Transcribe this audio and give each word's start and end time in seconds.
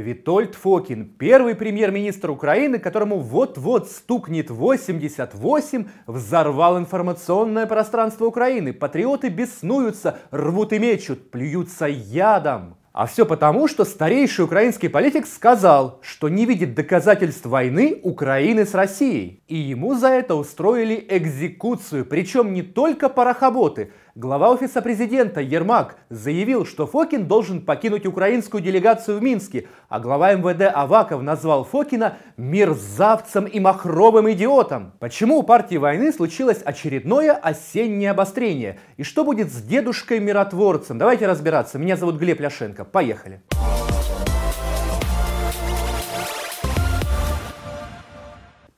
Витольд 0.00 0.54
Фокин, 0.54 1.04
первый 1.18 1.54
премьер-министр 1.54 2.30
Украины, 2.30 2.78
которому 2.78 3.18
вот-вот 3.18 3.88
стукнет 3.88 4.50
88, 4.50 5.86
взорвал 6.06 6.78
информационное 6.78 7.66
пространство 7.66 8.24
Украины. 8.24 8.72
Патриоты 8.72 9.28
беснуются, 9.28 10.18
рвут 10.30 10.72
и 10.72 10.78
мечут, 10.78 11.30
плюются 11.30 11.86
ядом. 11.86 12.76
А 12.92 13.06
все 13.06 13.24
потому, 13.24 13.68
что 13.68 13.84
старейший 13.84 14.44
украинский 14.44 14.88
политик 14.88 15.26
сказал, 15.26 16.00
что 16.02 16.28
не 16.28 16.44
видит 16.44 16.74
доказательств 16.74 17.46
войны 17.46 18.00
Украины 18.02 18.66
с 18.66 18.74
Россией. 18.74 19.44
И 19.46 19.56
ему 19.56 19.94
за 19.94 20.08
это 20.08 20.34
устроили 20.34 21.06
экзекуцию, 21.08 22.04
причем 22.04 22.52
не 22.52 22.62
только 22.62 23.08
парохоботы. 23.08 23.92
Глава 24.22 24.50
офиса 24.50 24.82
президента 24.82 25.40
Ермак 25.40 25.96
заявил, 26.10 26.66
что 26.66 26.86
Фокин 26.86 27.26
должен 27.26 27.62
покинуть 27.62 28.04
украинскую 28.04 28.62
делегацию 28.62 29.18
в 29.18 29.22
Минске, 29.22 29.66
а 29.88 29.98
глава 29.98 30.34
МВД 30.34 30.70
Аваков 30.74 31.22
назвал 31.22 31.64
Фокина 31.64 32.18
мерзавцем 32.36 33.46
и 33.46 33.58
махровым 33.60 34.30
идиотом. 34.30 34.92
Почему 34.98 35.38
у 35.38 35.42
партии 35.42 35.76
войны 35.76 36.12
случилось 36.12 36.60
очередное 36.62 37.32
осеннее 37.32 38.10
обострение? 38.10 38.78
И 38.98 39.04
что 39.04 39.24
будет 39.24 39.50
с 39.50 39.62
дедушкой-миротворцем? 39.62 40.98
Давайте 40.98 41.26
разбираться. 41.26 41.78
Меня 41.78 41.96
зовут 41.96 42.16
Глеб 42.16 42.40
Ляшенко. 42.40 42.84
Поехали. 42.84 43.40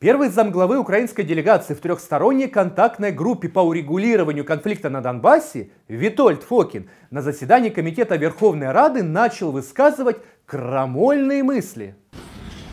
Первый 0.01 0.29
замглавы 0.29 0.77
украинской 0.77 1.23
делегации 1.23 1.73
в 1.73 1.79
трехсторонней 1.79 2.47
контактной 2.47 3.11
группе 3.11 3.49
по 3.49 3.61
урегулированию 3.61 4.45
конфликта 4.45 4.91
на 4.91 5.01
Донбассе 5.01 5.71
Витольд 5.87 6.43
Фокин 6.43 6.87
на 7.09 7.23
заседании 7.23 7.69
Комитета 7.69 8.15
Верховной 8.15 8.71
Рады 8.71 9.01
начал 9.01 9.51
высказывать 9.51 10.17
крамольные 10.45 11.41
мысли. 11.41 11.95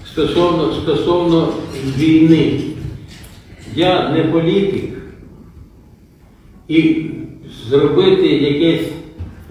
Стосовно, 0.04 0.74
стосовно 0.74 1.54
війни, 1.96 2.76
я 3.74 4.10
не 4.10 4.24
політик 4.24 4.94
і 6.68 7.06
зробити 7.68 8.26
якесь 8.26 8.88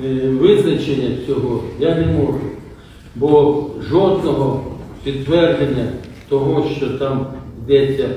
е, 0.05 0.29
визначення 0.29 1.17
цього 1.27 1.63
я 1.79 1.95
не 1.95 2.05
можу, 2.05 2.39
бо 3.15 3.69
жодного 3.89 4.63
підтвердження 5.03 5.91
того, 6.29 6.69
що 6.77 6.89
там 6.89 7.27
йдеться 7.67 8.09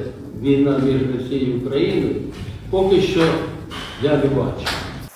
війна 0.42 0.78
між 0.78 1.14
Росією 1.14 1.54
і 1.54 1.66
Україною, 1.66 2.14
поки 2.70 3.00
що 3.00 3.20
я 4.02 4.16
не 4.16 4.24
бачу. 4.24 4.66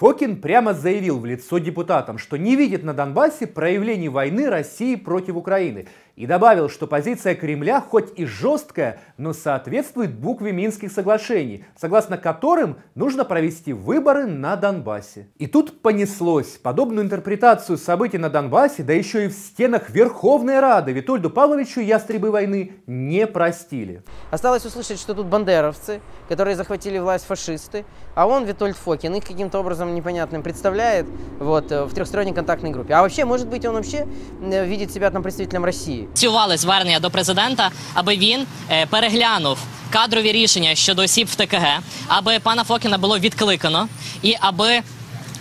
Фокин 0.01 0.37
прямо 0.37 0.73
заявил 0.73 1.19
в 1.19 1.27
лицо 1.27 1.59
депутатам, 1.59 2.19
что 2.19 2.39
не 2.39 2.57
видит 2.57 2.85
на 2.85 2.95
Донбассе 2.95 3.47
проявлений 3.47 4.09
войны 4.09 4.49
России 4.49 4.97
против 4.97 5.37
Украины. 5.37 5.85
И 6.16 6.26
добавил, 6.28 6.70
что 6.70 6.88
позиция 6.88 7.36
Кремля 7.36 7.82
хоть 7.82 8.18
и 8.18 8.26
жесткая, 8.26 9.00
но 9.18 9.34
соответствует 9.34 10.14
букве 10.14 10.54
Минских 10.54 10.92
соглашений, 10.92 11.66
согласно 11.76 12.18
которым 12.18 12.78
нужно 12.96 13.26
провести 13.26 13.74
выборы 13.74 14.26
на 14.26 14.56
Донбассе. 14.56 15.28
И 15.38 15.48
тут 15.48 15.82
понеслось. 15.82 16.58
Подобную 16.64 17.06
интерпретацию 17.06 17.78
событий 17.78 18.18
на 18.18 18.30
Донбассе, 18.30 18.84
да 18.84 18.94
еще 18.94 19.26
и 19.26 19.28
в 19.28 19.34
стенах 19.34 19.90
Верховной 19.90 20.62
Рады 20.62 20.94
Витольду 20.94 21.30
Павловичу 21.30 21.82
ястребы 21.82 22.32
войны 22.32 22.74
не 22.88 23.28
простили. 23.28 24.02
Осталось 24.32 24.66
услышать, 24.66 25.00
что 25.00 25.14
тут 25.14 25.28
бандеровцы, 25.28 26.00
которые 26.30 26.56
захватили 26.56 26.98
власть 26.98 27.26
фашисты, 27.26 27.86
а 28.16 28.26
он, 28.26 28.46
Витольд 28.46 28.78
Фокин, 28.78 29.16
их 29.16 29.26
каким-то 29.26 29.60
образом 29.60 29.94
непонятным 29.94 30.44
представляет 30.44 31.08
вот, 31.40 31.72
э, 31.74 31.84
в 31.84 31.94
трехсторонней 31.94 32.34
контактной 32.34 32.72
группе. 32.72 32.94
А 32.94 33.02
вообще, 33.02 33.26
может 33.26 33.50
быть, 33.50 33.66
он 33.66 33.76
вообще 33.76 34.08
э, 34.42 34.66
видит 34.66 34.92
себя 34.92 35.12
там 35.12 35.22
представителем 35.22 35.66
России. 35.66 36.05
Ініціювали 36.16 36.58
звернення 36.58 37.00
до 37.00 37.10
президента, 37.12 37.72
аби 37.94 38.16
він 38.18 38.46
е, 38.72 38.86
переглянув 38.86 39.58
кадрові 39.90 40.32
рішення 40.32 40.76
щодо 40.76 41.02
осіб 41.02 41.28
в 41.28 41.36
ТКГ, 41.36 41.80
аби 42.08 42.40
пана 42.40 42.64
Фокіна 42.64 42.98
було 42.98 43.20
відкликано 43.20 43.88
і 44.22 44.36
аби. 44.40 44.70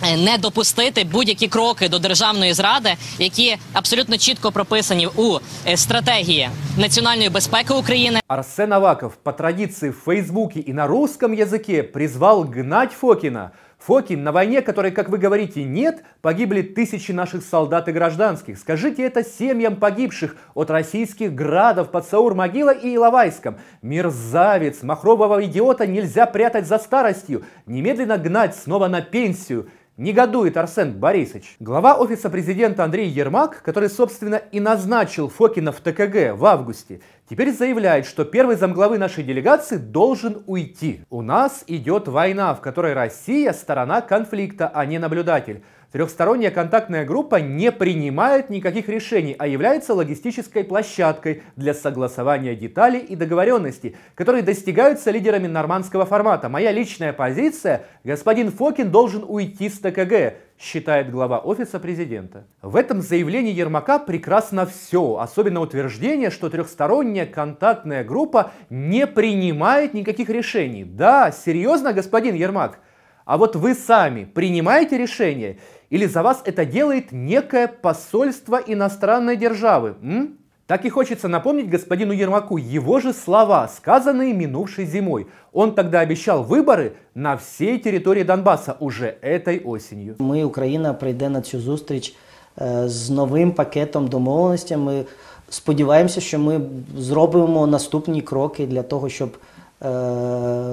е, 0.03 0.17
Не 0.17 0.37
допустити 0.37 1.03
будь-які 1.03 1.47
кроки 1.47 1.89
до 1.89 1.99
державної 1.99 2.53
зради, 2.53 2.95
які 3.19 3.57
абсолютно 3.73 4.17
чітко 4.17 4.51
прописані 4.51 5.07
у 5.15 5.37
е, 5.67 5.77
стратегії 5.77 6.49
національної 6.77 7.29
безпеки 7.29 7.73
України. 7.73 8.19
Арсен 8.27 8.73
Аваков 8.73 9.15
по 9.23 9.31
традиции 9.31 9.89
в 9.89 9.95
Фейсбуке 10.05 10.59
и 10.59 10.73
на 10.73 10.87
русском 10.87 11.33
языке 11.33 11.83
призвал 11.83 12.43
гнать 12.43 12.91
Фокина. 12.91 13.51
Фокин, 13.79 14.23
на 14.23 14.31
войне, 14.31 14.61
которой, 14.61 14.91
как 14.91 15.09
вы 15.09 15.17
говорите, 15.17 15.63
нет, 15.63 16.03
погибли 16.21 16.61
тысячи 16.61 17.11
наших 17.11 17.43
солдат 17.43 17.87
и 17.87 17.91
гражданских. 17.91 18.57
Скажите 18.57 19.03
это 19.03 19.23
семьям 19.23 19.75
погибших 19.75 20.35
от 20.53 20.71
российских 20.71 21.35
градов 21.35 21.91
под 21.91 22.05
Саур-Могила 22.11 22.73
и 22.73 22.95
Иловайском. 22.95 23.57
Мерзавец, 23.81 24.81
махрового 24.81 25.43
идиота 25.45 25.85
нельзя 25.85 26.25
прятать 26.25 26.67
за 26.67 26.79
старостью. 26.79 27.43
Немедленно 27.65 28.17
гнать 28.17 28.55
снова 28.55 28.87
на 28.87 29.01
пенсию. 29.01 29.69
Негодует 29.97 30.57
Арсен 30.57 30.91
Борисович. 30.99 31.55
Глава 31.61 31.95
офиса 31.95 32.29
президента 32.29 32.83
Андрей 32.83 33.07
Ермак, 33.07 33.61
который, 33.61 33.89
собственно, 33.89 34.35
и 34.35 34.59
назначил 34.59 35.29
Фокина 35.29 35.71
в 35.71 35.79
ТКГ 35.79 36.35
в 36.35 36.45
августе, 36.45 36.99
теперь 37.29 37.51
заявляет, 37.51 38.05
что 38.05 38.25
первый 38.25 38.55
замглавы 38.55 38.97
нашей 38.97 39.23
делегации 39.23 39.77
должен 39.77 40.43
уйти. 40.47 41.01
У 41.09 41.21
нас 41.21 41.63
идет 41.67 42.07
война, 42.07 42.53
в 42.53 42.61
которой 42.61 42.93
Россия 42.93 43.53
сторона 43.53 44.01
конфликта, 44.01 44.67
а 44.73 44.85
не 44.85 44.99
наблюдатель. 44.99 45.63
Трехсторонняя 45.91 46.51
контактная 46.51 47.05
группа 47.05 47.37
не 47.37 47.71
принимает 47.71 48.49
никаких 48.49 48.89
решений, 48.89 49.33
а 49.39 49.47
является 49.47 49.93
логистической 49.93 50.65
площадкой 50.65 51.43
для 51.55 51.73
согласования 51.73 52.53
деталей 52.53 52.99
и 52.99 53.15
договоренностей, 53.15 53.95
которые 54.13 54.43
достигаются 54.43 55.09
лидерами 55.11 55.47
нормандского 55.47 56.05
формата. 56.05 56.49
Моя 56.49 56.73
личная 56.73 57.13
позиция– 57.13 57.85
господин 58.03 58.51
Фокин 58.51 58.91
должен 58.91 59.23
уйти 59.25 59.69
с 59.69 59.79
ТКГ, 59.79 60.33
считает 60.57 61.11
глава 61.11 61.39
офиса 61.39 61.79
президента. 61.79 62.45
В 62.61 62.75
этом 62.75 63.01
заявлении 63.01 63.53
Ермака 63.53 63.99
прекрасно 63.99 64.65
все, 64.65 65.17
особенно 65.17 65.61
утверждение, 65.61 66.29
что 66.29 66.49
трехсторонняя 66.49 67.25
контактная 67.25 68.03
группа 68.03 68.51
не 68.69 69.05
принимает 69.05 69.93
никаких 69.93 70.29
решений. 70.29 70.83
Да, 70.83 71.31
серьезно, 71.31 71.93
господин 71.93 72.35
Ермак? 72.35 72.79
А 73.25 73.37
вот 73.37 73.55
вы 73.55 73.73
сами 73.73 74.23
принимаете 74.23 74.97
решения 74.97 75.57
или 75.89 76.05
за 76.05 76.21
вас 76.23 76.41
это 76.45 76.63
делает 76.65 77.11
некое 77.11 77.67
посольство 77.67 78.57
иностранной 78.57 79.35
державы? 79.35 79.95
М? 80.01 80.37
Так 80.70 80.84
и 80.84 80.88
хочется 80.88 81.26
напомнить 81.26 81.68
господину 81.68 82.12
Ермаку 82.12 82.56
его 82.56 83.00
же 83.00 83.12
слова, 83.12 83.66
сказанные 83.66 84.32
минувшей 84.32 84.86
зимой. 84.86 85.26
Он 85.52 85.74
тогда 85.74 85.98
обещал 85.98 86.44
выборы 86.44 86.92
на 87.12 87.36
всей 87.36 87.80
территории 87.80 88.22
Донбасса 88.22 88.76
уже 88.78 89.16
этой 89.20 89.58
осенью. 89.64 90.14
Ми, 90.18 90.44
Україна, 90.44 90.94
прийде 90.94 91.28
на 91.28 91.40
цю 91.40 91.60
зустріч 91.60 92.14
е, 92.60 92.88
з 92.88 93.10
новим 93.10 93.52
пакетом 93.52 94.08
домовленостей. 94.08 94.76
Ми 94.76 95.04
сподіваємося, 95.48 96.20
що 96.20 96.38
ми 96.38 96.60
зробимо 96.98 97.66
наступні 97.66 98.22
кроки 98.22 98.66
для 98.66 98.82
того, 98.82 99.08
щоб 99.08 99.36
е, 99.82 99.88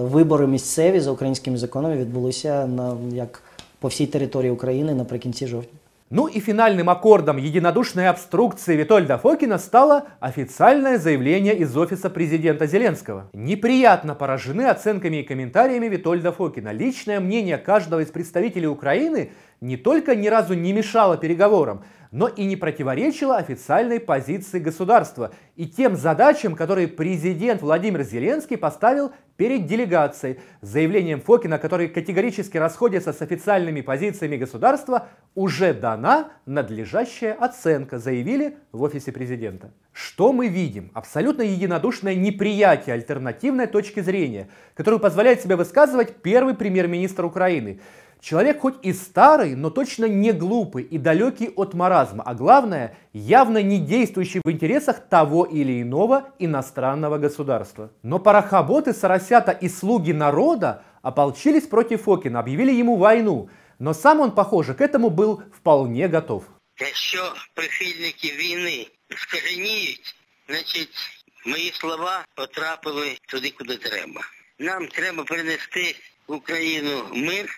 вибори 0.02 0.48
місцеві 0.48 1.00
за 1.00 1.12
українськими 1.12 1.58
законами 1.58 1.98
відбулися 1.98 2.68
на 2.68 2.98
як 3.14 3.44
по 3.80 3.88
всій 3.88 4.08
території 4.08 4.52
України 4.52 4.94
наприкінці 4.94 5.48
жовтня. 5.48 5.80
Ну 6.15 6.27
и 6.27 6.41
финальным 6.41 6.91
аккордом 6.91 7.39
единодушной 7.39 8.11
обструкции 8.11 8.77
Витольда 8.77 9.17
Фокина 9.17 9.57
стало 9.57 10.09
официальное 10.21 10.99
заявление 10.99 11.57
из 11.57 11.75
офиса 11.75 12.11
президента 12.11 12.67
Зеленского. 12.67 13.31
Неприятно 13.33 14.15
поражены 14.15 14.67
оценками 14.67 15.17
и 15.17 15.23
комментариями 15.23 15.87
Витольда 15.87 16.31
Фокина. 16.31 16.71
Личное 16.71 17.19
мнение 17.19 17.57
каждого 17.57 18.01
из 18.01 18.09
представителей 18.09 18.67
Украины 18.67 19.31
не 19.63 19.79
только 19.79 20.15
ни 20.15 20.29
разу 20.29 20.53
не 20.53 20.75
мешало 20.75 21.17
переговорам, 21.17 21.83
но 22.13 22.29
и 22.29 22.45
не 22.45 22.57
противоречило 22.57 23.39
официальной 23.39 23.99
позиции 23.99 24.61
государства 24.61 25.33
и 25.57 25.67
тем 25.67 25.97
задачам, 25.97 26.55
которые 26.55 26.87
президент 26.87 27.63
Владимир 27.63 28.03
Зеленский 28.03 28.59
поставил 28.59 29.13
перед 29.37 29.67
делегацией. 29.67 30.39
Заявлением 30.61 31.21
Фокина, 31.21 31.59
который 31.59 31.89
категорически 31.89 32.59
расходится 32.59 33.13
с 33.13 33.23
официальными 33.23 33.81
позициями 33.81 34.37
государства, 34.37 35.09
уже 35.35 35.73
дана 35.73 36.29
надлежащая 36.45 37.33
оценка, 37.33 37.99
заявили 37.99 38.59
в 38.73 38.83
офисе 38.83 39.11
президента. 39.11 39.73
Что 39.93 40.33
мы 40.33 40.49
видим? 40.49 40.91
Абсолютно 40.93 41.43
единодушное 41.43 42.15
неприятие 42.15 42.95
альтернативной 42.95 43.67
точки 43.67 44.01
зрения, 44.01 44.49
которую 44.75 45.01
позволяет 45.01 45.41
себе 45.41 45.57
высказывать 45.57 46.17
первый 46.17 46.55
премьер-министр 46.55 47.25
Украины. 47.25 47.81
Человек 48.22 48.62
хоть 48.62 48.76
и 48.82 48.94
старый, 48.94 49.56
но 49.56 49.70
точно 49.70 50.06
не 50.06 50.34
глупый 50.34 50.84
и 50.84 50.98
далекий 50.98 51.50
от 51.56 51.74
маразма, 51.74 52.24
а 52.26 52.34
главное, 52.34 52.98
явно 53.14 53.62
не 53.62 53.80
действующий 53.80 54.42
в 54.44 54.52
интересах 54.52 55.08
того 55.08 55.46
или 55.46 55.82
иного 55.82 56.30
иностранного 56.40 57.20
государства. 57.20 57.92
Но 58.04 58.20
парохоботы, 58.20 58.94
соросята 58.94 59.52
и 59.52 59.70
слуги 59.70 60.12
народа 60.12 60.84
ополчились 61.02 61.68
против 61.68 62.04
Фокина, 62.04 62.40
объявили 62.40 62.72
ему 62.72 62.98
войну, 62.98 63.50
но 63.80 63.94
сам 63.94 64.20
он, 64.20 64.32
похоже, 64.32 64.74
к 64.74 64.82
этому 64.82 65.10
был 65.10 65.44
вполне 65.54 66.08
готов. 66.08 66.44
Якщо 66.80 67.34
прихильники 67.54 68.28
війни 68.28 68.88
скаженіють, 69.16 70.16
значить, 70.50 71.24
мої 71.46 71.72
слова 71.72 72.26
потрапили 72.36 73.18
туди, 73.28 73.54
куди 73.58 73.78
треба. 73.78 74.22
Нам 74.60 74.88
треба 74.88 75.24
принести 75.24 75.96
в 76.28 76.34
Україну 76.34 77.04
мир, 77.14 77.50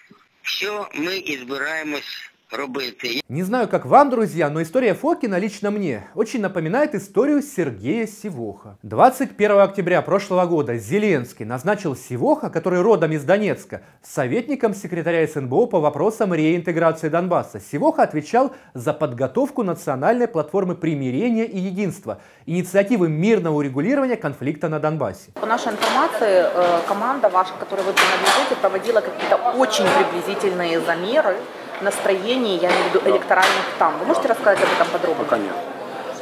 що 0.44 0.88
ми 0.94 1.16
і 1.16 1.38
збираємось 1.38 2.30
робити. 2.56 3.22
Не 3.28 3.42
знаю, 3.42 3.68
как 3.68 3.86
вам, 3.86 4.10
друзья, 4.10 4.50
но 4.50 4.62
история 4.62 4.94
Фокина 4.94 5.38
лично 5.38 5.70
мне 5.70 6.06
очень 6.14 6.40
напоминает 6.40 6.94
историю 6.94 7.42
Сергея 7.42 8.06
Сивоха. 8.06 8.78
21 8.82 9.60
октября 9.60 10.02
прошлого 10.02 10.46
года 10.46 10.76
Зеленский 10.76 11.44
назначил 11.44 11.96
Сивоха, 11.96 12.50
который 12.50 12.80
родом 12.80 13.12
из 13.12 13.24
Донецка, 13.24 13.82
советником 14.02 14.74
секретаря 14.74 15.26
СНБО 15.26 15.66
по 15.66 15.80
вопросам 15.80 16.34
реинтеграции 16.34 17.08
Донбасса. 17.08 17.60
Сивоха 17.60 18.02
отвечал 18.02 18.52
за 18.74 18.92
подготовку 18.92 19.62
национальной 19.62 20.28
платформы 20.28 20.74
примирения 20.74 21.46
и 21.46 21.58
единства, 21.58 22.20
инициативы 22.46 23.08
мирного 23.08 23.56
урегулирования 23.56 24.16
конфликта 24.16 24.68
на 24.68 24.78
Донбассе. 24.78 25.32
По 25.34 25.46
нашей 25.46 25.72
информации, 25.72 26.44
э, 26.44 26.80
команда 26.86 27.28
ваша, 27.28 27.52
которой 27.58 27.82
вы 27.82 27.92
принадлежите, 27.92 28.56
проводила 28.60 29.00
какие-то 29.00 29.36
очень 29.58 29.86
приблизительные 29.98 30.80
замеры 30.80 31.36
настроений, 31.80 32.56
я 32.56 32.68
имею 32.68 32.84
в 32.84 32.94
виду 32.94 33.10
электоральных 33.10 33.64
там. 33.78 33.98
Вы 33.98 34.06
можете 34.06 34.28
рассказать 34.28 34.58
об 34.62 34.72
этом 34.72 34.88
подробнее? 34.92 35.24
Пока 35.24 35.38
нет. 35.38 35.54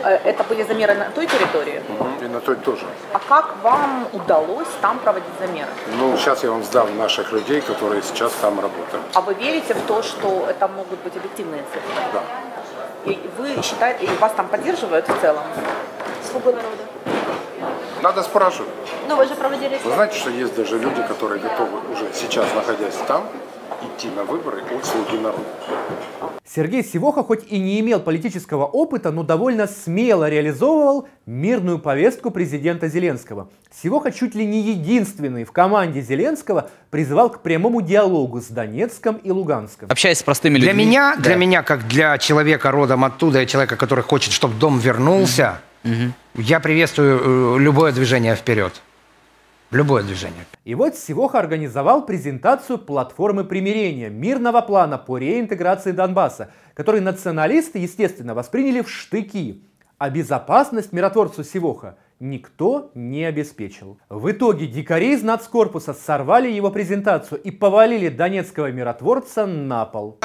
Э, 0.05 0.19
Это 0.25 0.45
были 0.45 0.63
замеры 0.65 0.95
на 0.95 1.11
той 1.11 1.27
территории? 1.27 1.83
И 2.21 2.25
на 2.29 2.41
той 2.41 2.57
тоже. 2.57 2.87
А 3.13 3.19
как 3.29 3.55
вам 3.63 4.09
удалось 4.13 4.69
там 4.81 4.99
проводить 4.99 5.29
замеры? 5.41 5.69
Ну, 5.99 6.17
сейчас 6.17 6.43
я 6.45 6.51
вам 6.51 6.63
сдам 6.65 6.97
наших 6.99 7.33
людей, 7.33 7.61
которые 7.61 8.03
сейчас 8.03 8.33
там 8.41 8.61
работают. 8.61 9.05
А 9.15 9.21
вы 9.21 9.35
верите 9.35 9.75
в 9.75 9.87
то, 9.87 10.03
что 10.03 10.47
это 10.49 10.69
могут 10.69 10.99
быть 11.01 11.17
объективные 11.17 11.63
цифры? 11.63 12.03
Да. 12.13 12.23
И 13.05 13.19
вы 13.39 13.63
считаете, 13.63 14.05
и 14.07 14.09
вас 14.21 14.33
там 14.37 14.49
поддерживают 14.49 15.09
в 15.09 15.21
целом? 15.21 15.43
Слугу 16.31 16.51
народа. 16.53 16.85
Надо 18.03 18.23
спрашивать. 18.23 18.71
Ну, 19.09 19.17
вы 19.17 19.27
же 19.27 19.35
проводили 19.35 19.79
Вы 19.85 19.93
знаете, 19.93 20.19
что 20.19 20.31
есть 20.31 20.57
даже 20.57 20.79
люди, 20.79 21.03
которые 21.03 21.41
готовы 21.41 21.79
уже 21.93 22.13
сейчас, 22.13 22.47
находясь 22.55 22.97
там, 23.07 23.23
идти 23.85 24.09
на 24.09 24.25
выборы 24.25 24.63
от 24.63 24.85
слуги 24.85 25.17
народа. 25.17 25.45
Сергей 26.45 26.85
Сивоха 26.85 27.23
хоть 27.23 27.45
и 27.51 27.59
не 27.59 27.81
имел 27.81 28.01
политического 28.01 28.67
опыта, 28.67 29.11
но 29.11 29.23
довольно 29.23 29.67
смело 29.67 30.29
реализовывал 30.29 31.09
мирную 31.25 31.79
повестку 31.79 32.31
президента 32.31 32.89
Зеленского. 32.89 33.49
Сивоха 33.83 34.11
чуть 34.13 34.35
ли 34.35 34.45
не 34.45 34.61
единственный 34.61 35.45
в 35.45 35.53
команде 35.53 36.03
Зеленского 36.03 36.69
призывал 36.91 37.31
к 37.31 37.41
прямому 37.41 37.81
диалогу 37.81 38.41
с 38.41 38.49
Донецком 38.49 39.17
и 39.17 39.31
Луганском. 39.31 39.89
Общаясь 39.91 40.19
с 40.19 40.23
простыми 40.23 40.59
людьми. 40.59 40.73
Для 40.73 40.85
меня, 40.85 41.15
Да. 41.17 41.23
для 41.23 41.37
меня, 41.37 41.63
как 41.63 41.89
для 41.89 42.19
человека 42.19 42.71
родом 42.71 43.05
оттуда, 43.05 43.41
и 43.43 43.47
человека, 43.47 43.77
который 43.77 44.05
хочет, 44.05 44.33
чтобы 44.33 44.55
дом 44.55 44.79
вернулся, 44.79 45.61
я 46.35 46.61
приветствую 46.61 47.57
э, 47.57 47.59
любое 47.61 47.93
движение 47.93 48.35
вперед. 48.37 48.83
Любое 49.73 50.03
движение. 50.03 50.45
И 50.65 50.75
вот 50.75 50.97
Сивоха 50.97 51.39
организовал 51.39 52.05
презентацию 52.05 52.77
платформы 52.79 53.45
примирения, 53.45 54.11
мирного 54.11 54.61
плана 54.61 54.99
по 54.99 55.17
реинтеграции 55.17 55.93
Донбасса, 55.93 56.51
который 56.75 57.01
националисты, 57.01 57.79
естественно, 57.79 58.35
восприняли 58.35 58.83
в 58.83 58.91
штыки. 58.91 59.65
А 59.97 60.11
безопасность 60.11 60.93
миротворцу 60.93 61.43
Сивоха 61.43 61.97
никто 62.21 62.91
не 62.95 63.25
обеспечил. 63.25 63.99
В 64.11 64.31
итоге 64.31 64.67
дикари 64.67 65.15
из 65.15 65.23
нацкорпуса 65.23 65.95
сорвали 65.95 66.51
его 66.51 66.71
презентацию 66.71 67.41
и 67.41 67.51
повалили 67.51 68.11
донецкого 68.11 68.71
миротворца 68.71 69.47
на 69.47 69.87
пол. 69.87 70.19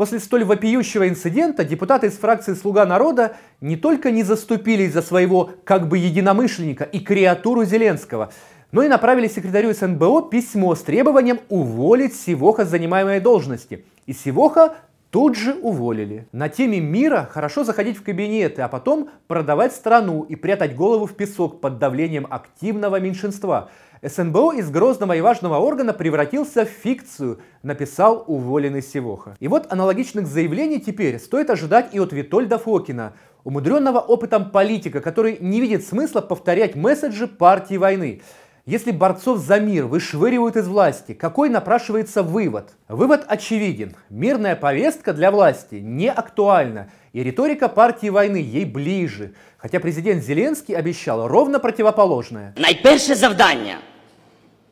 После 0.00 0.18
столь 0.18 0.44
вопиющего 0.44 1.10
инцидента 1.10 1.62
депутаты 1.62 2.06
из 2.06 2.14
фракции 2.14 2.54
«Слуга 2.54 2.86
народа» 2.86 3.36
не 3.60 3.76
только 3.76 4.10
не 4.10 4.22
заступились 4.22 4.94
за 4.94 5.02
своего 5.02 5.50
как 5.62 5.88
бы 5.88 5.98
единомышленника 5.98 6.84
и 6.84 7.00
креатуру 7.00 7.66
Зеленского, 7.66 8.32
но 8.72 8.82
и 8.82 8.88
направили 8.88 9.28
секретарю 9.28 9.74
СНБО 9.74 10.30
письмо 10.30 10.74
с 10.74 10.80
требованием 10.80 11.40
уволить 11.50 12.16
Сивоха 12.16 12.64
с 12.64 12.70
занимаемой 12.70 13.20
должности. 13.20 13.84
И 14.06 14.14
Сивоха 14.14 14.76
тут 15.10 15.36
же 15.36 15.52
уволили. 15.52 16.26
На 16.32 16.48
теме 16.48 16.80
мира 16.80 17.28
хорошо 17.30 17.64
заходить 17.64 17.98
в 17.98 18.02
кабинеты, 18.02 18.62
а 18.62 18.68
потом 18.68 19.10
продавать 19.26 19.74
страну 19.74 20.22
и 20.22 20.34
прятать 20.34 20.74
голову 20.74 21.04
в 21.04 21.14
песок 21.14 21.60
под 21.60 21.78
давлением 21.78 22.26
активного 22.30 22.98
меньшинства. 23.00 23.68
СНБО 24.02 24.54
из 24.54 24.70
грозного 24.70 25.14
и 25.14 25.20
важного 25.20 25.58
органа 25.58 25.92
превратился 25.92 26.64
в 26.64 26.70
фикцию, 26.70 27.40
написал 27.62 28.24
уволенный 28.26 28.82
Сивоха. 28.82 29.36
И 29.40 29.48
вот 29.48 29.70
аналогичных 29.70 30.26
заявлений 30.26 30.80
теперь 30.80 31.18
стоит 31.18 31.50
ожидать 31.50 31.90
и 31.92 32.00
от 32.00 32.14
Витольда 32.14 32.58
Фокина, 32.58 33.12
умудренного 33.44 33.98
опытом 33.98 34.50
политика, 34.50 35.02
который 35.02 35.36
не 35.40 35.60
видит 35.60 35.84
смысла 35.84 36.22
повторять 36.22 36.76
месседжи 36.76 37.26
партии 37.26 37.76
войны. 37.76 38.22
Если 38.64 38.90
борцов 38.90 39.38
за 39.38 39.60
мир 39.60 39.84
вышвыривают 39.84 40.56
из 40.56 40.66
власти, 40.66 41.12
какой 41.12 41.50
напрашивается 41.50 42.22
вывод? 42.22 42.70
Вывод 42.88 43.24
очевиден. 43.26 43.96
Мирная 44.08 44.56
повестка 44.56 45.12
для 45.12 45.30
власти 45.30 45.74
не 45.74 46.10
актуальна, 46.10 46.90
и 47.12 47.22
риторика 47.22 47.68
партии 47.68 48.08
войны 48.08 48.36
ей 48.36 48.64
ближе. 48.64 49.34
Хотя 49.58 49.78
президент 49.78 50.22
Зеленский 50.22 50.74
обещал 50.74 51.28
ровно 51.28 51.58
противоположное. 51.58 52.54
Найперше 52.56 53.14
завдання 53.14 53.78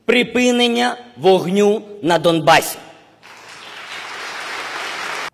припинення 0.09 0.97
вогню 1.17 1.83
на 2.03 2.19
Донбасі. 2.19 2.79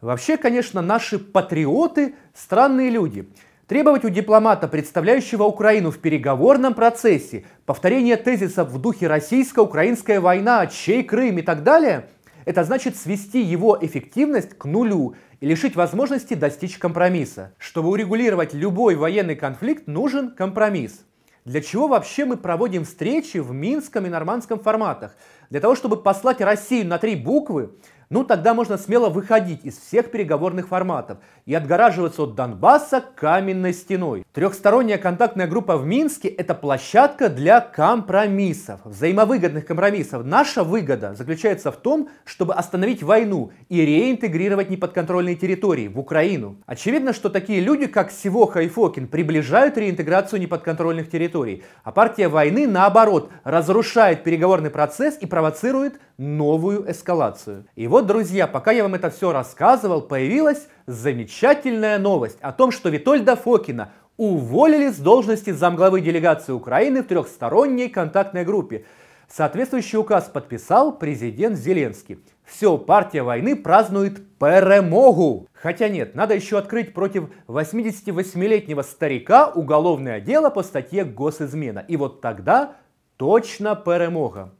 Вообще, 0.00 0.36
конечно, 0.36 0.82
наши 0.82 1.18
патриоты– 1.18 2.14
странные 2.34 2.90
люди. 2.90 3.24
Требовать 3.68 4.04
у 4.04 4.10
дипломата, 4.10 4.66
представляющего 4.66 5.44
Украину 5.44 5.90
в 5.90 5.98
переговорном 5.98 6.74
процессе, 6.74 7.44
повторения 7.64 8.16
тезисов 8.16 8.68
в 8.70 8.80
духе 8.80 9.06
«российско-украинская 9.06 10.20
война», 10.20 10.66
«чей 10.66 11.04
Крым» 11.04 11.38
и 11.38 11.42
так 11.42 11.62
далее– 11.62 12.08
это 12.44 12.64
значит 12.64 12.96
свести 12.96 13.40
его 13.40 13.78
эффективность 13.80 14.58
к 14.58 14.64
нулю 14.64 15.14
и 15.40 15.46
лишить 15.46 15.76
возможности 15.76 16.34
достичь 16.34 16.78
компромисса. 16.78 17.52
Чтобы 17.58 17.90
урегулировать 17.90 18.54
любой 18.54 18.96
военный 18.96 19.36
конфликт, 19.36 19.86
нужен 19.86 20.32
компромисс. 20.32 21.04
Для 21.44 21.60
чего 21.60 21.88
вообще 21.88 22.24
мы 22.24 22.38
проводим 22.38 22.84
встречи 22.84 23.36
в 23.36 23.52
Минском 23.52 24.06
и 24.06 24.08
Нормандском 24.08 24.58
форматах? 24.58 25.14
Для 25.50 25.60
того, 25.60 25.74
чтобы 25.74 26.02
послать 26.02 26.40
Россию 26.40 26.86
на 26.86 26.96
три 26.96 27.16
буквы? 27.16 27.74
Ну, 28.14 28.22
тогда 28.22 28.54
можно 28.54 28.78
смело 28.78 29.08
выходить 29.08 29.64
из 29.64 29.76
всех 29.76 30.12
переговорных 30.12 30.68
форматов 30.68 31.18
и 31.46 31.52
отгораживаться 31.52 32.22
от 32.22 32.36
Донбасса 32.36 33.02
каменной 33.16 33.72
стеной. 33.72 34.24
Трехсторонняя 34.32 34.98
контактная 34.98 35.48
группа 35.48 35.76
в 35.76 35.84
Минске– 35.84 36.28
это 36.38 36.54
площадка 36.54 37.28
для 37.28 37.60
компромиссов, 37.60 38.78
взаимовыгодных 38.84 39.66
компромиссов. 39.66 40.24
Наша 40.24 40.62
выгода 40.62 41.16
заключается 41.16 41.72
в 41.72 41.76
том, 41.76 42.08
чтобы 42.24 42.54
остановить 42.54 43.02
войну 43.02 43.50
и 43.68 43.84
реинтегрировать 43.84 44.70
неподконтрольные 44.70 45.34
территории 45.34 45.88
в 45.88 45.98
Украину. 45.98 46.58
Очевидно, 46.66 47.14
что 47.14 47.30
такие 47.30 47.58
люди, 47.58 47.88
как 47.88 48.12
Сивоха 48.12 48.60
и 48.60 48.68
Фокин, 48.68 49.08
приближают 49.08 49.76
реинтеграцию 49.76 50.40
неподконтрольных 50.40 51.10
территорий, 51.10 51.64
а 51.82 51.90
партия 51.90 52.28
войны, 52.28 52.68
наоборот, 52.68 53.32
разрушает 53.42 54.22
переговорный 54.22 54.70
процесс 54.70 55.18
и 55.20 55.26
провоцирует 55.26 55.98
новую 56.16 56.88
эскалацию. 56.88 57.66
И 57.74 57.88
вот, 58.04 58.08
друзья, 58.08 58.46
пока 58.46 58.70
я 58.70 58.82
вам 58.82 58.94
это 58.94 59.08
все 59.08 59.32
рассказывал, 59.32 60.02
появилась 60.02 60.68
замечательная 60.86 61.98
новость 61.98 62.36
о 62.42 62.52
том, 62.52 62.70
что 62.70 62.90
Витольда 62.90 63.34
Фокина 63.34 63.92
уволили 64.18 64.90
с 64.90 64.98
должности 64.98 65.50
замглавы 65.50 66.02
делегации 66.02 66.52
Украины 66.52 67.02
в 67.02 67.06
трехсторонней 67.06 67.88
контактной 67.88 68.44
группе. 68.44 68.84
Соответствующий 69.26 69.98
указ 69.98 70.24
подписал 70.24 70.98
президент 70.98 71.56
Зеленский. 71.56 72.18
Все, 72.44 72.76
партия 72.76 73.22
войны 73.22 73.56
празднует 73.56 74.18
перемогу. 74.38 75.48
Хотя 75.54 75.88
нет, 75.88 76.14
надо 76.14 76.34
еще 76.34 76.58
открыть 76.58 76.92
против 76.92 77.30
88-летнего 77.48 78.82
старика 78.82 79.48
уголовное 79.48 80.20
дело 80.20 80.50
по 80.50 80.62
статье 80.62 81.04
«Госизмена». 81.04 81.82
И 81.88 81.96
вот 81.96 82.20
тогда 82.20 82.76
точно 83.16 83.74
перемога. 83.74 84.52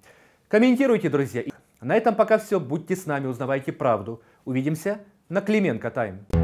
Комментируйте, 0.49 1.11
друзья. 1.11 1.43
На 1.85 1.97
этом 1.97 2.15
пока 2.15 2.39
все. 2.39 2.59
Будьте 2.59 2.97
с 2.97 3.05
нами, 3.05 3.27
узнавайте 3.27 3.71
правду. 3.71 4.23
Увидимся 4.47 5.01
на 5.29 5.43
Клименко 5.43 5.91
Тайм. 5.91 6.44